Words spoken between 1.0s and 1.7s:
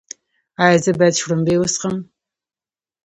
شړومبې